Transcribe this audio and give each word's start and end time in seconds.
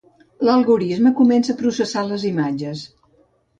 L'algorisme 0.47 1.11
comença 1.19 1.53
a 1.55 1.59
processar 1.61 2.05
les 2.09 2.27
imatges. 2.33 2.85